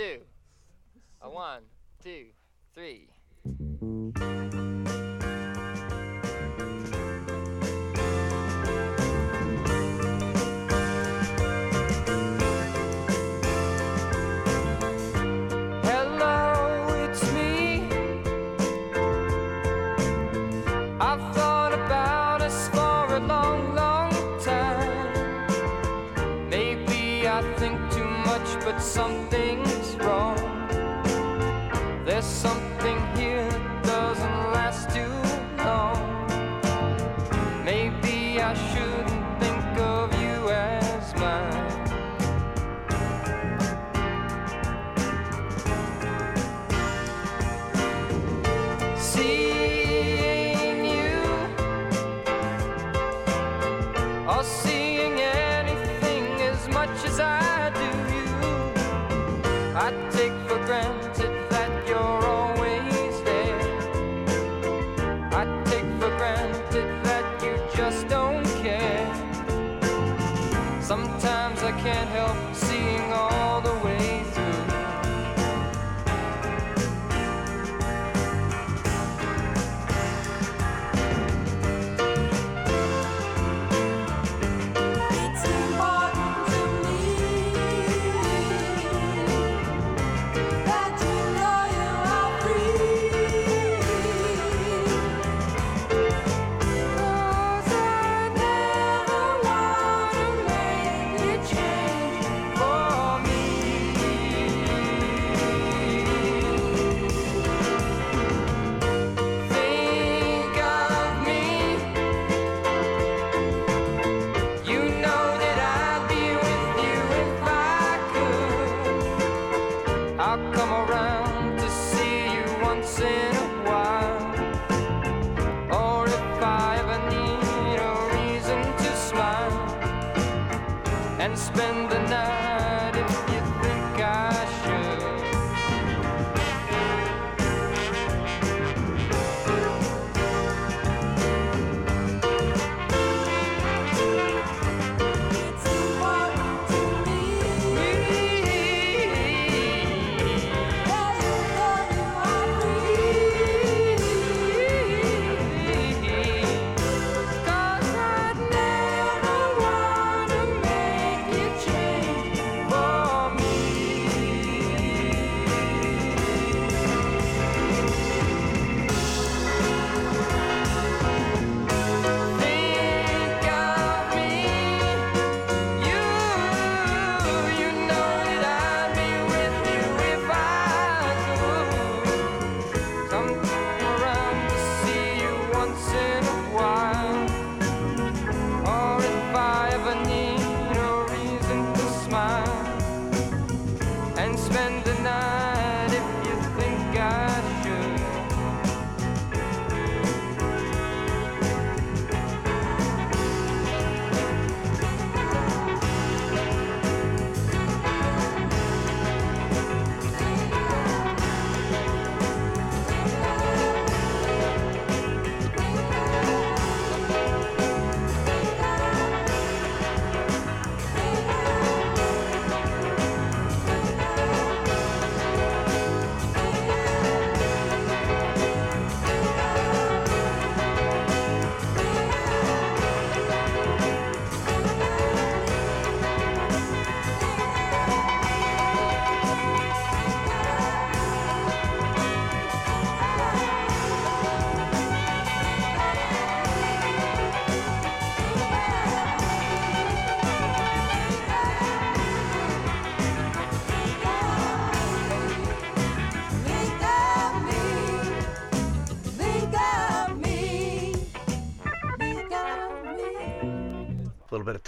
[0.00, 0.20] two,
[1.20, 1.60] a one,
[2.02, 2.28] two,
[2.74, 3.06] three.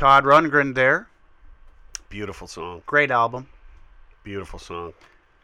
[0.02, 1.06] Todd Rundgren there.
[2.08, 2.82] Beautiful song.
[2.86, 3.46] Great album.
[4.24, 4.94] Beautiful song.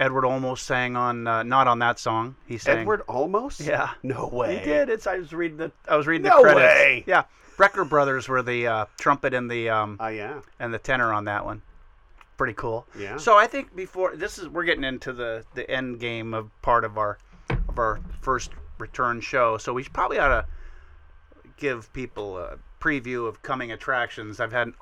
[0.00, 2.34] Edward almost sang on uh, not on that song.
[2.44, 3.60] He sang Edward almost?
[3.60, 3.90] Yeah.
[4.02, 4.58] No way.
[4.58, 4.88] He did.
[4.88, 6.60] It's I was reading the I was reading No the credits.
[6.60, 7.04] way.
[7.06, 7.22] Yeah.
[7.56, 10.40] Brecker Brothers were the uh, trumpet and the um Oh yeah.
[10.58, 11.62] and the tenor on that one.
[12.36, 12.84] Pretty cool.
[12.98, 13.16] Yeah.
[13.16, 16.84] So I think before this is we're getting into the the end game of part
[16.84, 17.18] of our
[17.68, 19.56] of our first return show.
[19.56, 20.46] So we probably ought to
[21.58, 24.40] give people a preview of coming attractions.
[24.40, 24.72] I've had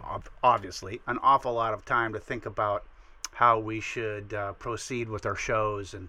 [0.43, 2.85] obviously an awful lot of time to think about
[3.33, 6.09] how we should uh, proceed with our shows and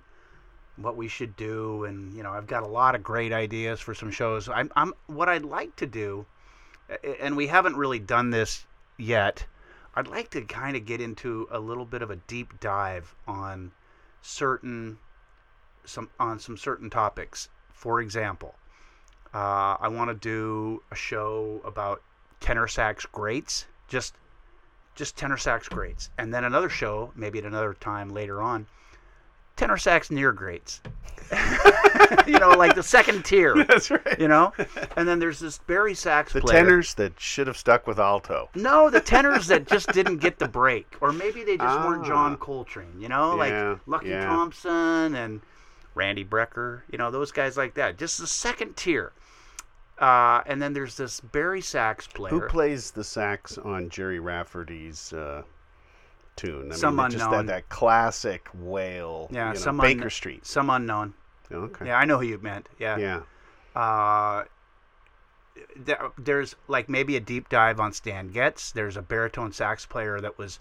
[0.77, 3.95] what we should do and you know I've got a lot of great ideas for
[3.95, 4.47] some shows.
[4.47, 6.25] I'm, I'm what I'd like to do
[7.19, 8.65] and we haven't really done this
[8.97, 9.45] yet.
[9.95, 13.71] I'd like to kind of get into a little bit of a deep dive on
[14.21, 14.99] certain
[15.83, 17.49] some on some certain topics.
[17.73, 18.55] For example,
[19.37, 22.01] uh, I want to do a show about
[22.39, 24.15] tenor sax greats, just
[24.95, 28.65] just tenor sax greats, and then another show, maybe at another time later on,
[29.55, 30.81] tenor sax near greats.
[32.27, 33.63] you know, like the second tier.
[33.67, 34.17] That's right.
[34.19, 34.53] You know,
[34.95, 36.63] and then there's this Barry sax The player.
[36.63, 38.49] tenors that should have stuck with alto.
[38.55, 42.07] No, the tenors that just didn't get the break, or maybe they just weren't Ah.
[42.07, 42.99] John Coltrane.
[42.99, 44.25] You know, Yeah, like Lucky yeah.
[44.25, 45.41] Thompson and
[45.97, 46.81] Randy Brecker.
[46.91, 47.97] You know, those guys like that.
[47.97, 49.11] Just the second tier.
[49.97, 52.31] Uh, and then there's this Barry sax player.
[52.31, 55.41] Who plays the sax on Gerry Rafferty's uh,
[56.35, 56.71] tune?
[56.71, 57.45] I Some mean, just that, unknown.
[57.47, 59.27] that classic wail.
[59.31, 60.45] Yeah, you know, some Baker un- Street.
[60.45, 61.15] Some unknown.
[61.51, 61.87] Okay.
[61.87, 62.69] Yeah, I know who you meant.
[62.77, 62.97] Yeah.
[62.97, 63.21] Yeah.
[63.75, 64.43] Uh,
[65.75, 68.71] there, there's like maybe a deep dive on Stan Getz.
[68.71, 70.59] There's a baritone sax player that was,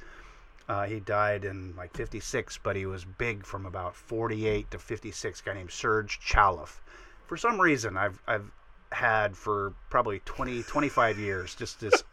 [0.68, 5.40] uh, he died in like 56, but he was big from about 48 to 56.
[5.42, 6.80] guy named Serge Chaloff.
[7.26, 8.50] For some reason, I've I've
[8.92, 12.04] had for probably 20 25 years just this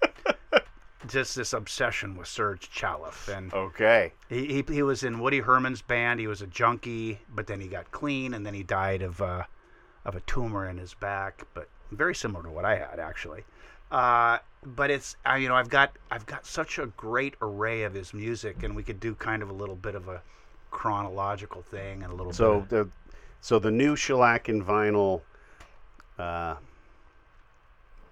[1.08, 4.14] just this obsession with Serge Chaloff and Okay.
[4.30, 6.20] he, he he was in Woody Herman's band.
[6.20, 9.44] He was a junkie, but then he got clean, and then he died of uh,
[10.06, 11.46] of a tumor in his back.
[11.54, 13.44] But very similar to what I had actually.
[13.94, 17.94] Uh, but it's uh, you know I've got I've got such a great array of
[17.94, 20.22] his music, and we could do kind of a little bit of a
[20.72, 22.70] chronological thing and a little So bit.
[22.70, 22.90] the
[23.42, 25.22] so the new shellac and vinyl
[26.18, 26.56] uh,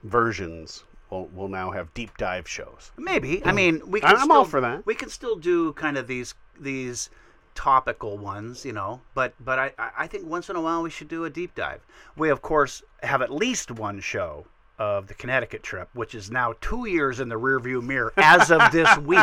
[0.04, 2.92] versions will will now have deep dive shows.
[2.98, 3.44] Maybe.
[3.44, 4.86] I mean, we I- can I'm still, all for that.
[4.86, 7.10] We can still do kind of these these
[7.56, 9.02] topical ones, you know.
[9.16, 11.56] But but I I I think once in a while we should do a deep
[11.56, 11.82] dive.
[12.16, 14.46] We of course have at least one show
[14.82, 18.71] of the Connecticut trip, which is now two years in the rearview mirror as of
[18.71, 19.20] this week.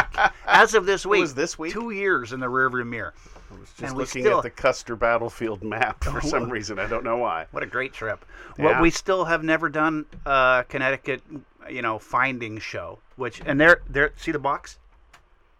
[0.47, 1.72] As of this week, was this week?
[1.72, 3.12] Two years in the rearview mirror.
[3.51, 6.78] I was just and looking still- at the Custer battlefield map for some reason.
[6.78, 7.47] I don't know why.
[7.51, 8.24] What a great trip.
[8.56, 8.66] Yeah.
[8.66, 11.22] What we still have never done uh, Connecticut,
[11.68, 13.01] you know, finding show.
[13.16, 14.12] Which and there, there.
[14.16, 14.78] See the box?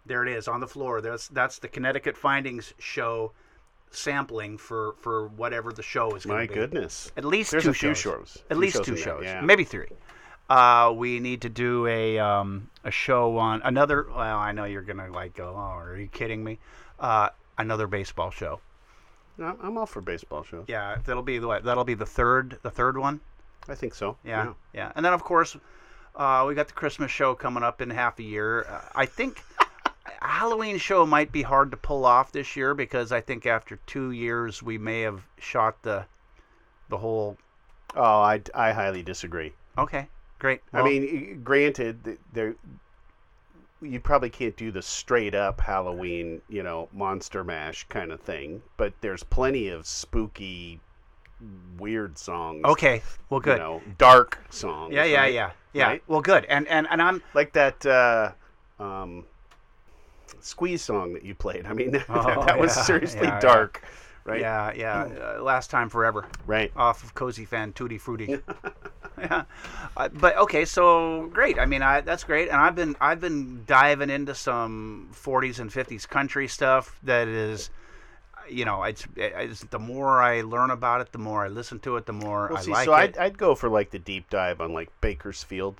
[0.05, 1.01] There it is on the floor.
[1.01, 3.33] That's that's the Connecticut findings show
[3.91, 6.25] sampling for for whatever the show is.
[6.25, 7.11] gonna My goodness.
[7.17, 7.97] At least There's two shows.
[7.97, 8.37] shows.
[8.49, 9.23] At Few least shows two there, shows.
[9.23, 9.41] yeah.
[9.41, 9.87] Maybe three.
[10.49, 14.07] Uh, we need to do a um, a show on another.
[14.09, 15.53] Well, I know you're gonna like go.
[15.55, 16.57] Oh, are you kidding me?
[16.99, 18.59] Uh, another baseball show.
[19.39, 20.65] I'm, I'm all for baseball shows.
[20.67, 21.63] Yeah, that'll be the what?
[21.63, 23.19] That'll be the third the third one.
[23.67, 24.17] I think so.
[24.25, 24.91] Yeah, yeah.
[24.95, 25.55] And then of course,
[26.15, 28.63] uh, we got the Christmas show coming up in half a year.
[28.63, 29.43] Uh, I think
[30.21, 33.77] a Halloween show might be hard to pull off this year because I think after
[33.85, 36.05] two years we may have shot the
[36.89, 37.37] the whole.
[37.95, 39.53] Oh, I, I highly disagree.
[39.77, 40.61] Okay, great.
[40.73, 42.55] I mean, granted, th- there
[43.81, 48.61] you probably can't do the straight up Halloween, you know, monster mash kind of thing,
[48.77, 50.79] but there's plenty of spooky,
[51.77, 52.63] weird songs.
[52.65, 53.57] Okay, well, good.
[53.57, 54.93] You know, dark songs.
[54.93, 55.33] yeah, yeah, right?
[55.33, 55.87] yeah, yeah.
[55.87, 56.03] Right?
[56.07, 56.45] Well, good.
[56.45, 58.31] And and and I'm like that uh,
[58.79, 59.25] um,
[60.39, 61.65] squeeze song that you played.
[61.65, 63.39] I mean, that, Oh, that was yeah, seriously yeah, yeah.
[63.39, 63.83] dark,
[64.25, 64.39] right?
[64.41, 65.35] Yeah, yeah.
[65.37, 66.27] Uh, last time forever.
[66.45, 66.71] Right.
[66.75, 68.39] Off of Cosi Fan Tutti Frutti.
[69.19, 69.43] yeah.
[69.97, 71.59] Uh, but okay, so great.
[71.59, 72.47] I mean, I that's great.
[72.49, 77.69] And I've been I've been diving into some 40s and 50s country stuff that is
[78.49, 81.97] you know, it's, it's the more I learn about it, the more I listen to
[81.97, 82.97] it, the more Well, I see, like so it.
[82.97, 85.79] I'd, I'd go for like the deep dive on like Bakersfield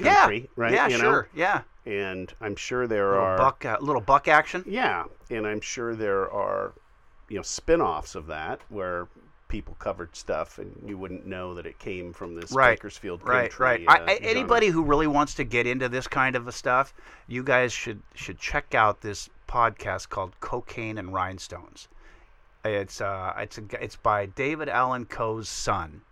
[0.00, 0.26] Yeah,
[0.56, 0.72] right?
[0.72, 1.04] yeah, you know?
[1.04, 1.62] sure, yeah.
[1.86, 4.64] And I'm sure there little are buck uh, little buck action.
[4.66, 6.72] Yeah, and I'm sure there are,
[7.28, 9.08] you know, spin-offs of that where
[9.48, 13.50] people covered stuff and you wouldn't know that it came from this right, Bakersfield right,
[13.50, 13.64] country.
[13.64, 13.84] right.
[13.88, 14.28] I, uh, I, genre.
[14.28, 16.94] anybody who really wants to get into this kind of a stuff,
[17.26, 21.88] you guys should should check out this podcast called Cocaine and Rhinestones.
[22.64, 26.02] It's uh, it's a, it's by David Allan Coe's son,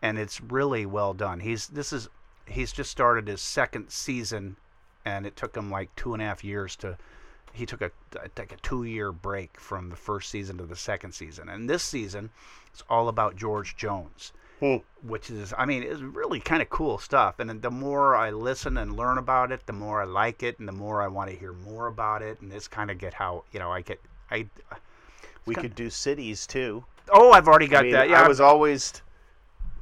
[0.00, 1.40] and it's really well done.
[1.40, 2.08] He's this is
[2.46, 4.56] he's just started his second season,
[5.04, 6.96] and it took him like two and a half years to.
[7.52, 7.90] He took a
[8.36, 11.82] like a two year break from the first season to the second season, and this
[11.82, 12.30] season,
[12.72, 14.76] it's all about George Jones hmm.
[15.02, 17.38] which is I mean it's really kind of cool stuff.
[17.38, 20.68] And the more I listen and learn about it, the more I like it, and
[20.68, 22.40] the more I want to hear more about it.
[22.40, 24.00] And it's kind of get how you know I get
[24.30, 24.46] I.
[25.44, 26.84] we could do cities too.
[27.12, 28.08] Oh, I've already got I mean, that.
[28.08, 29.00] Yeah, I was always,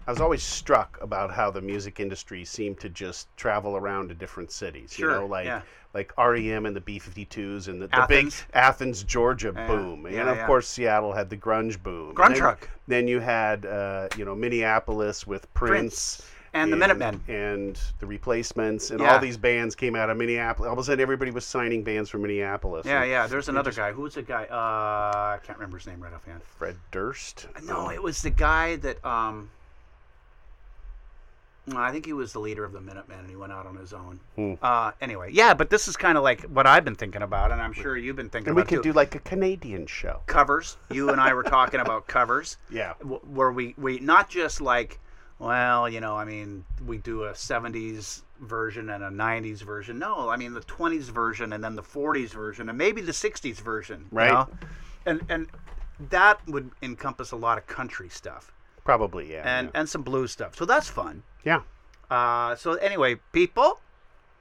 [0.07, 4.15] I was always struck about how the music industry seemed to just travel around to
[4.15, 4.93] different cities.
[4.93, 5.63] Sure, You know, like yeah.
[5.95, 8.45] like REM and the B52s and the, the big Athens.
[8.53, 10.47] Athens, Georgia Yeah, boom, and of yeah.
[10.47, 12.15] course Seattle had the grunge boom.
[12.15, 12.69] Grunge then, rock.
[12.87, 16.17] Then you had uh, you know Minneapolis with Prince.
[16.17, 17.21] Prince and the Minutemen.
[17.27, 19.15] and the Replacements and Yeah.
[19.15, 20.69] all these bands came out of Minneapolis.
[20.69, 22.87] All of a sudden, everybody was signing bands from Minneapolis.
[22.87, 23.27] yeah, And yeah.
[23.27, 23.91] There's another just- guy.
[23.91, 24.45] Who's the guy?
[24.45, 26.43] Uh, I can't remember his name right offhand.
[26.45, 27.49] Fred Durst.
[27.65, 29.51] No, it was the guy that um.
[31.75, 33.93] I think he was the leader of the Minutemen, and he went out on his
[33.95, 34.21] own.
[34.37, 34.55] Hmm.
[34.61, 37.61] Uh, anyway, yeah, but this is kind of like what I've been thinking about, and
[37.61, 38.63] I'm sure you've been thinking about it.
[38.63, 38.93] And we could too.
[38.93, 40.21] do like a Canadian show.
[40.27, 40.77] covers.
[40.91, 42.59] You and I were talking about covers.
[42.71, 42.93] Yeah.
[43.03, 45.01] Where we we not just like,
[45.39, 49.99] well, you know, I mean, we do a '70s version and a '90s version.
[49.99, 53.57] No, I mean the '20s version and then the '40s version and maybe the '60s
[53.61, 54.07] version.
[54.13, 54.31] you Right.
[54.33, 54.49] know?
[55.07, 55.47] And and
[56.11, 58.53] that would encompass a lot of country stuff
[58.85, 59.43] Probably, yeah.
[59.45, 60.57] and and some blues stuff.
[60.57, 61.23] So that's fun.
[61.45, 61.61] Yeah.
[62.11, 63.81] Uh, so anyway, people,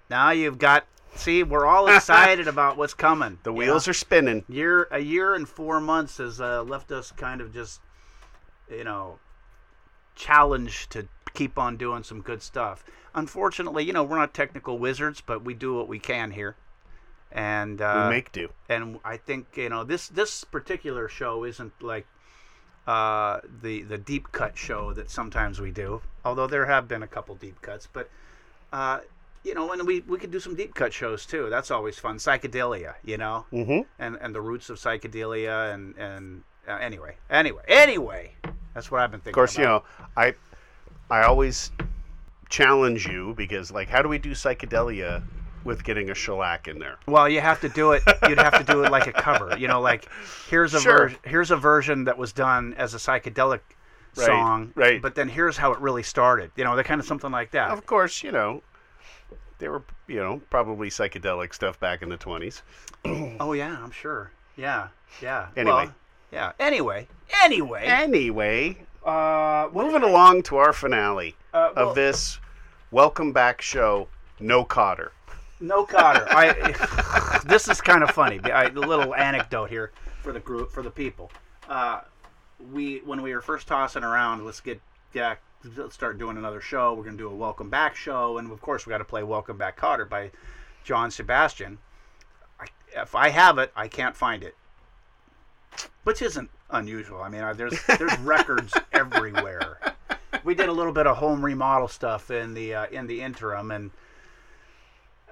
[0.10, 0.86] now you've got.
[1.16, 3.38] See, we're all excited about what's coming.
[3.44, 3.92] The wheels know?
[3.92, 4.44] are spinning.
[4.48, 7.82] year a year and four months has uh, left us kind of just
[8.70, 9.20] you know
[10.16, 12.86] challenged to keep on doing some good stuff
[13.16, 16.56] unfortunately you know we're not technical wizards but we do what we can here
[17.32, 18.50] and uh, we make do.
[18.70, 22.06] and I think you know this this particular show isn't like
[22.88, 26.02] uh, the the deep cut show that sometimes we do.
[26.26, 28.10] Although there have been a couple deep cuts, but
[28.72, 29.00] uh,
[29.44, 31.50] you know, and we we could do some deep cut shows too.
[31.50, 32.18] That's always fun.
[32.18, 33.82] Psychedelia, you know, mm-hmm.
[34.00, 38.34] and and the roots of psychedelia, and and uh, anyway, anyway, anyway,
[38.74, 39.32] that's what I've been thinking.
[39.32, 39.84] Of course, you know,
[40.16, 40.34] I
[41.10, 41.72] I always
[42.50, 45.24] challenge you because, like, how do we do psychedelia
[45.64, 46.98] with getting a shellac in there?
[47.08, 48.04] Well, you have to do it.
[48.28, 49.58] You'd have to do it like a cover.
[49.58, 50.08] You know, like
[50.50, 51.10] here's a Sure.
[51.10, 53.60] ver- here's a version that was done as a psychedelic
[54.16, 55.02] Right, song, right.
[55.02, 56.52] But then here's how it really started.
[56.56, 57.72] You know, that kind of something like that.
[57.72, 58.62] Of course, you know,
[59.58, 62.62] there were, you know, probably psychedelic stuff back in the 20s.
[63.40, 64.30] oh yeah, I'm sure.
[64.56, 64.90] Yeah,
[65.22, 65.48] yeah.
[65.58, 65.86] Anyway.
[65.86, 65.96] Well,
[66.32, 66.52] yeah.
[66.60, 67.08] Anyway,
[67.44, 67.86] anyway.
[67.86, 72.40] Anyway, uh, moving along to our finale Uh, well- of this
[72.92, 74.08] welcome back show.
[74.40, 75.10] No Kotter.
[75.64, 76.28] No Kotter.
[76.28, 77.40] I.
[77.46, 78.38] this is kind of funny.
[78.52, 81.32] I, a little anecdote here for the group for the people.
[81.70, 82.02] Uh,
[82.74, 84.82] we when we were first tossing around, let's get
[85.14, 85.36] yeah,
[85.78, 86.94] let's start doing another show.
[86.94, 89.58] We're gonna do a welcome back show, and of course we got to play Welcome
[89.58, 90.32] Back Kotter by
[90.84, 91.78] John Sebastian.
[92.60, 94.58] I, if I have it, I can't find it,
[96.04, 97.22] which isn't unusual.
[97.22, 99.78] I mean, I, there's there's records everywhere.
[100.44, 103.72] We did a little bit of home remodel stuff in the uh, in the interim,
[103.72, 103.92] and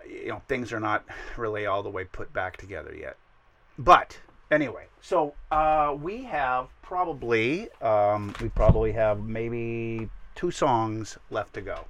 [0.07, 1.06] you know things are not
[1.38, 3.18] really all the way put back together yet.
[3.78, 4.19] But
[4.49, 11.61] anyway, so uh, we have probably um, we probably have maybe two songs left to
[11.61, 11.86] go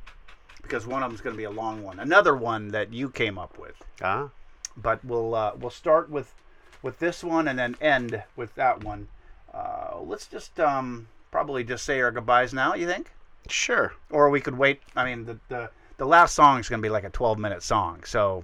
[0.62, 2.00] because one of them's going to be a long one.
[2.00, 3.76] Another one that you came up with.
[4.02, 4.30] Ah.
[4.78, 6.34] But we'll uh, we'll start with
[6.82, 9.08] with this one and then end with that one.
[9.54, 12.74] Uh, let's just um, probably just say our goodbyes now.
[12.74, 13.12] You think?
[13.50, 13.94] Sure.
[14.10, 14.82] Or we could wait.
[14.96, 15.70] I mean, the the,
[16.02, 18.02] the last song is going to be like a 12 minute song.
[18.06, 18.44] So,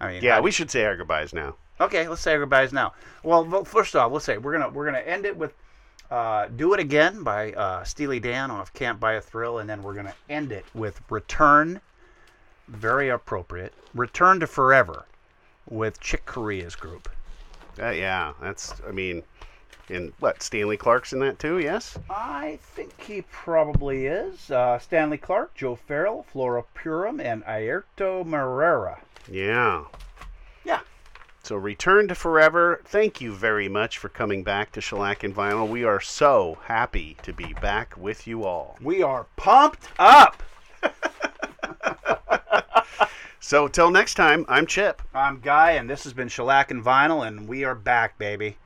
[0.00, 1.56] I mean, Yeah, I- we should say our goodbyes now.
[1.80, 2.92] Okay, let's say our goodbyes now.
[3.24, 5.54] Well, well, first off, let's say we're gonna we're gonna end it with
[6.08, 9.82] uh, "Do It Again" by uh, Steely Dan off "Can't Buy a Thrill," and then
[9.82, 11.80] we're gonna end it with "Return,"
[12.68, 13.74] very appropriate.
[13.92, 15.06] "Return to Forever"
[15.68, 17.08] with Chick Corea's group.
[17.82, 18.80] Uh, yeah, that's.
[18.86, 19.24] I mean,
[19.90, 21.58] in what Stanley Clarke's in that too?
[21.58, 21.98] Yes.
[22.08, 24.50] I think he probably is.
[24.50, 29.00] Uh, Stanley Clarke, Joe Farrell, Flora Purim, and Airto Moreira.
[29.30, 29.84] Yeah.
[30.64, 30.80] Yeah.
[31.42, 32.80] So return to forever.
[32.84, 35.68] Thank you very much for coming back to Shellac and Vinyl.
[35.68, 38.78] We are so happy to be back with you all.
[38.80, 40.42] We are pumped up.
[43.42, 45.02] So till next time, I'm Chip.
[45.12, 48.58] I'm Guy, and this has been Shellac and Vinyl, and we are back, baby.